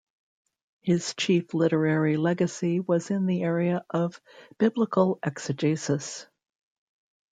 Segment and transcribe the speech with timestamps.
[0.81, 4.19] His chief literary legacy was in the area of
[4.57, 6.25] biblical exegesis.